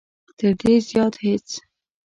تر 0.37 0.51
دې 0.59 0.73
زیات 0.87 1.13
هېڅ. 1.25 1.47